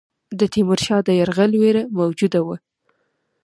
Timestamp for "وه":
2.47-2.55